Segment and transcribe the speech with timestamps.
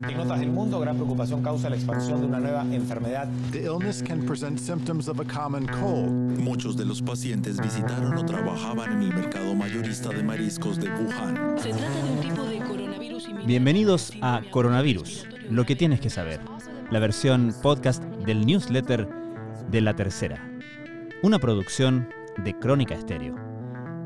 [0.00, 3.26] En notas del mundo, gran preocupación causa la expansión de una nueva enfermedad.
[3.50, 6.38] The illness can present symptoms of a common cold.
[6.38, 11.58] Muchos de los pacientes visitaron o trabajaban en el mercado mayorista de mariscos de Wuhan.
[11.58, 16.40] Se trata de un tipo de coronavirus Bienvenidos a Coronavirus, lo que tienes que saber,
[16.90, 19.08] la versión podcast del newsletter
[19.70, 20.46] de La Tercera,
[21.22, 22.06] una producción
[22.44, 23.34] de Crónica Estéreo.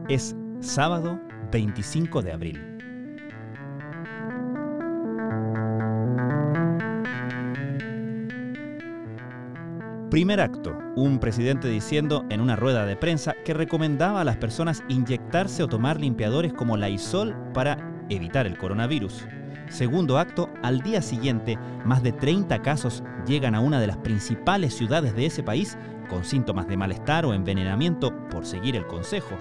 [0.08, 1.20] Es sábado
[1.50, 2.69] 25 de abril.
[10.10, 14.82] Primer acto, un presidente diciendo en una rueda de prensa que recomendaba a las personas
[14.88, 19.24] inyectarse o tomar limpiadores como Lysol para evitar el coronavirus.
[19.68, 24.74] Segundo acto, al día siguiente, más de 30 casos llegan a una de las principales
[24.74, 25.78] ciudades de ese país
[26.08, 29.36] con síntomas de malestar o envenenamiento por seguir el consejo.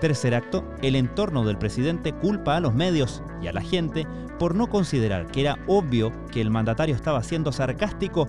[0.00, 4.06] Tercer acto, el entorno del presidente culpa a los medios y a la gente
[4.38, 8.26] por no considerar que era obvio que el mandatario estaba siendo sarcástico,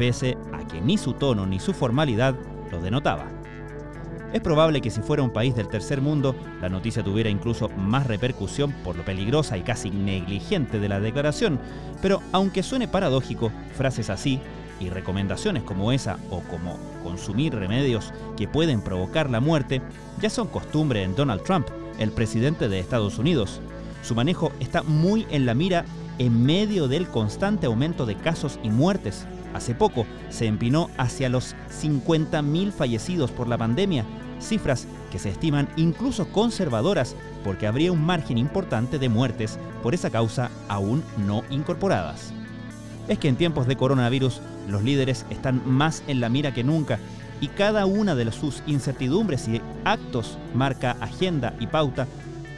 [0.00, 2.34] pese a que ni su tono ni su formalidad
[2.72, 3.26] lo denotaba.
[4.32, 8.06] Es probable que si fuera un país del tercer mundo, la noticia tuviera incluso más
[8.06, 11.60] repercusión por lo peligrosa y casi negligente de la declaración,
[12.00, 14.40] pero aunque suene paradójico, frases así
[14.80, 19.82] y recomendaciones como esa o como consumir remedios que pueden provocar la muerte
[20.22, 23.60] ya son costumbre en Donald Trump, el presidente de Estados Unidos.
[24.02, 25.84] Su manejo está muy en la mira
[26.16, 29.26] en medio del constante aumento de casos y muertes.
[29.54, 34.04] Hace poco se empinó hacia los 50.000 fallecidos por la pandemia,
[34.40, 40.10] cifras que se estiman incluso conservadoras porque habría un margen importante de muertes por esa
[40.10, 42.32] causa aún no incorporadas.
[43.08, 46.98] Es que en tiempos de coronavirus los líderes están más en la mira que nunca
[47.40, 52.06] y cada una de sus incertidumbres y actos marca agenda y pauta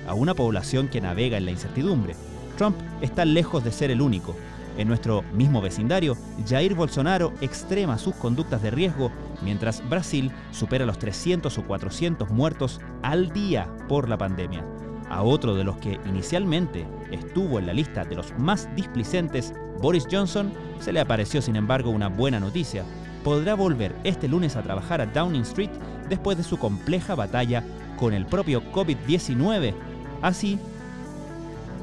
[0.07, 2.17] a una población que navega en la incertidumbre.
[2.59, 4.37] Trump está lejos de ser el único.
[4.79, 6.17] En nuestro mismo vecindario,
[6.49, 9.11] Jair Bolsonaro extrema sus conductas de riesgo,
[9.43, 14.65] mientras Brasil supera los 300 o 400 muertos al día por la pandemia.
[15.11, 20.07] A otro de los que inicialmente estuvo en la lista de los más displicentes, Boris
[20.11, 20.51] Johnson,
[20.81, 22.83] se le apareció sin embargo una buena noticia.
[23.23, 25.71] Podrá volver este lunes a trabajar a Downing Street
[26.09, 27.63] después de su compleja batalla
[27.99, 29.75] con el propio COVID-19.
[30.23, 30.59] Así,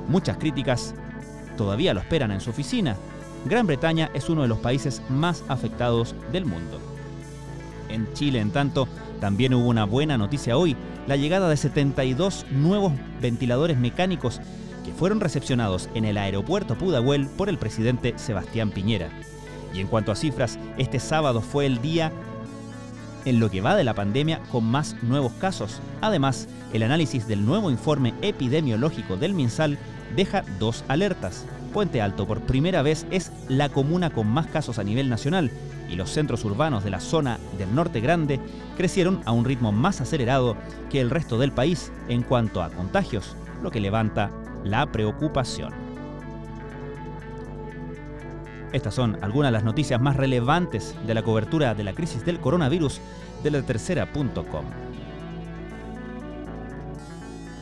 [0.07, 0.95] muchas críticas
[1.59, 2.95] todavía lo esperan en su oficina.
[3.45, 6.79] Gran Bretaña es uno de los países más afectados del mundo.
[7.89, 8.87] En Chile, en tanto,
[9.19, 14.39] también hubo una buena noticia hoy, la llegada de 72 nuevos ventiladores mecánicos
[14.85, 19.09] que fueron recepcionados en el aeropuerto Pudahuel por el presidente Sebastián Piñera.
[19.73, 22.13] Y en cuanto a cifras, este sábado fue el día
[23.25, 25.81] en lo que va de la pandemia con más nuevos casos.
[25.99, 29.77] Además, el análisis del nuevo informe epidemiológico del MinSal
[30.15, 31.45] deja dos alertas.
[31.73, 35.51] Puente Alto por primera vez es la comuna con más casos a nivel nacional
[35.89, 38.39] y los centros urbanos de la zona del norte grande
[38.77, 40.55] crecieron a un ritmo más acelerado
[40.89, 44.31] que el resto del país en cuanto a contagios, lo que levanta
[44.63, 45.73] la preocupación.
[48.71, 52.39] Estas son algunas de las noticias más relevantes de la cobertura de la crisis del
[52.39, 53.01] coronavirus
[53.43, 54.88] de la tercera.com.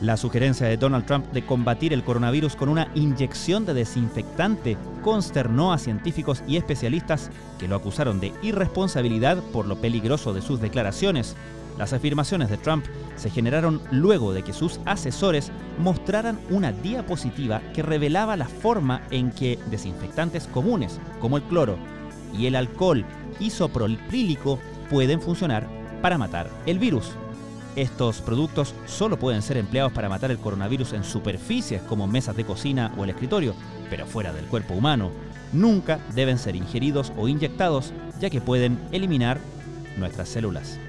[0.00, 5.72] La sugerencia de Donald Trump de combatir el coronavirus con una inyección de desinfectante consternó
[5.72, 11.34] a científicos y especialistas que lo acusaron de irresponsabilidad por lo peligroso de sus declaraciones.
[11.78, 12.84] Las afirmaciones de Trump
[13.16, 15.50] se generaron luego de que sus asesores
[15.80, 21.76] mostraran una diapositiva que revelaba la forma en que desinfectantes comunes, como el cloro
[22.36, 23.04] y el alcohol
[23.40, 24.60] isopropílico,
[24.90, 25.66] pueden funcionar
[26.00, 27.16] para matar el virus.
[27.78, 32.44] Estos productos solo pueden ser empleados para matar el coronavirus en superficies como mesas de
[32.44, 33.54] cocina o el escritorio,
[33.88, 35.12] pero fuera del cuerpo humano.
[35.52, 39.38] Nunca deben ser ingeridos o inyectados, ya que pueden eliminar
[39.96, 40.80] nuestras células.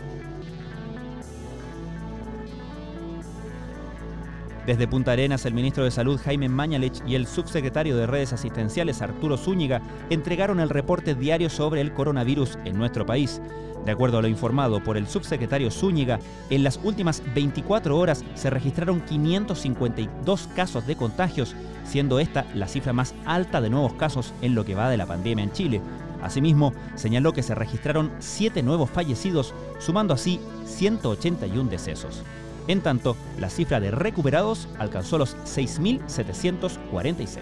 [4.65, 9.01] Desde Punta Arenas, el ministro de Salud Jaime Mañalich y el subsecretario de Redes Asistenciales
[9.01, 13.41] Arturo Zúñiga entregaron el reporte diario sobre el coronavirus en nuestro país.
[13.85, 16.19] De acuerdo a lo informado por el subsecretario Zúñiga,
[16.49, 21.55] en las últimas 24 horas se registraron 552 casos de contagios,
[21.85, 25.05] siendo esta la cifra más alta de nuevos casos en lo que va de la
[25.07, 25.81] pandemia en Chile.
[26.21, 32.23] Asimismo, señaló que se registraron 7 nuevos fallecidos, sumando así 181 decesos.
[32.69, 37.39] En tanto, la cifra de recuperados alcanzó los 6.746.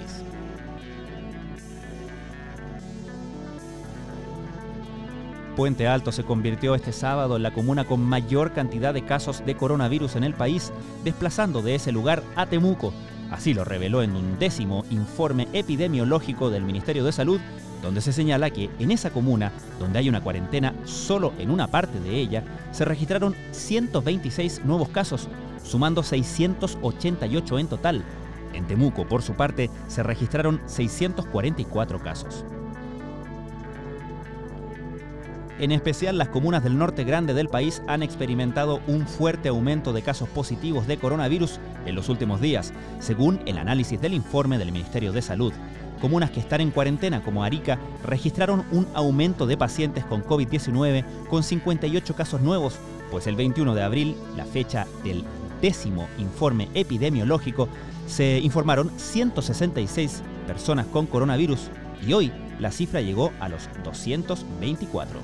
[5.58, 9.58] Puente Alto se convirtió este sábado en la comuna con mayor cantidad de casos de
[9.58, 10.72] coronavirus en el país,
[11.04, 12.94] desplazando de ese lugar a Temuco.
[13.30, 17.42] Así lo reveló en un décimo informe epidemiológico del Ministerio de Salud,
[17.82, 22.00] donde se señala que en esa comuna, donde hay una cuarentena solo en una parte
[22.00, 25.28] de ella, se registraron 126 nuevos casos,
[25.64, 28.04] sumando 688 en total.
[28.54, 32.46] En Temuco, por su parte, se registraron 644 casos.
[35.60, 40.04] En especial las comunas del norte grande del país han experimentado un fuerte aumento de
[40.04, 45.12] casos positivos de coronavirus en los últimos días, según el análisis del informe del Ministerio
[45.12, 45.54] de Salud.
[46.00, 51.44] Comunas que están en cuarentena como Arica registraron un aumento de pacientes con COVID-19 con
[51.44, 52.76] 58 casos nuevos,
[53.12, 55.24] pues el 21 de abril, la fecha del
[55.62, 57.68] décimo informe epidemiológico,
[58.08, 61.70] se informaron 166 personas con coronavirus
[62.06, 65.20] y hoy la cifra llegó a los 224.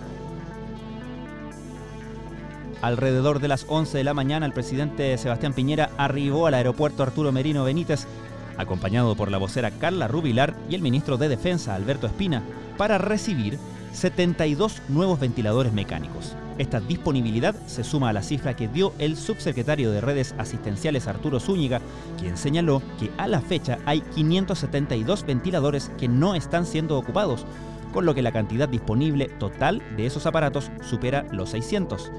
[2.81, 7.31] Alrededor de las 11 de la mañana, el presidente Sebastián Piñera arribó al aeropuerto Arturo
[7.31, 8.08] Merino Benítez,
[8.57, 12.44] acompañado por la vocera Carla Rubilar y el ministro de Defensa Alberto Espina,
[12.77, 13.57] para recibir
[13.94, 16.35] 72 nuevos ventiladores mecánicos.
[16.57, 21.39] Esta disponibilidad se suma a la cifra que dio el subsecretario de redes asistenciales Arturo
[21.39, 21.81] Zúñiga,
[22.19, 27.45] quien señaló que a la fecha hay 572 ventiladores que no están siendo ocupados,
[27.91, 32.11] con lo que la cantidad disponible total de esos aparatos supera los 600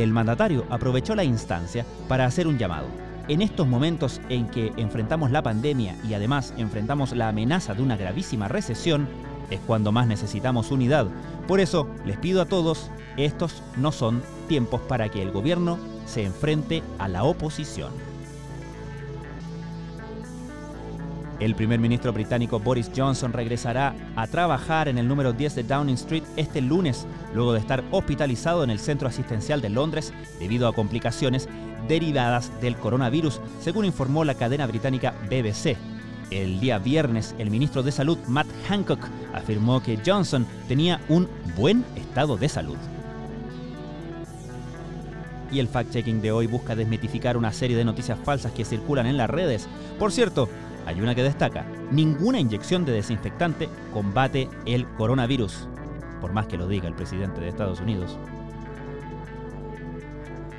[0.00, 2.86] el mandatario aprovechó la instancia para hacer un llamado.
[3.28, 7.96] En estos momentos en que enfrentamos la pandemia y además enfrentamos la amenaza de una
[7.96, 9.08] gravísima recesión,
[9.48, 11.06] es cuando más necesitamos unidad.
[11.46, 16.24] Por eso les pido a todos, estos no son tiempos para que el gobierno se
[16.24, 17.92] enfrente a la oposición.
[21.38, 25.94] El primer ministro británico Boris Johnson regresará a trabajar en el número 10 de Downing
[25.96, 27.04] Street este lunes,
[27.34, 31.48] luego de estar hospitalizado en el centro asistencial de Londres debido a complicaciones
[31.88, 35.76] derivadas del coronavirus, según informó la cadena británica BBC.
[36.30, 41.84] El día viernes, el ministro de Salud, Matt Hancock, afirmó que Johnson tenía un buen
[41.94, 42.78] estado de salud.
[45.50, 49.18] Y el fact-checking de hoy busca desmitificar una serie de noticias falsas que circulan en
[49.18, 49.68] las redes.
[49.98, 50.48] Por cierto,
[50.86, 55.68] hay una que destaca, ninguna inyección de desinfectante combate el coronavirus,
[56.20, 58.18] por más que lo diga el presidente de Estados Unidos.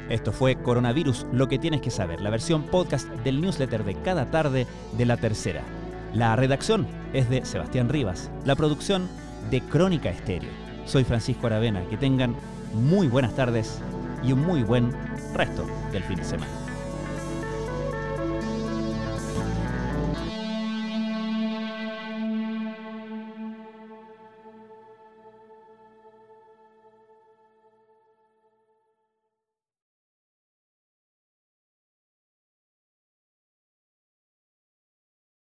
[0.09, 4.29] Esto fue Coronavirus, lo que tienes que saber, la versión podcast del newsletter de cada
[4.31, 4.67] tarde
[4.97, 5.63] de la tercera.
[6.13, 9.07] La redacción es de Sebastián Rivas, la producción
[9.49, 10.51] de Crónica Estéreo.
[10.85, 12.35] Soy Francisco Aravena, que tengan
[12.73, 13.79] muy buenas tardes
[14.23, 14.91] y un muy buen
[15.33, 16.62] resto del fin de semana.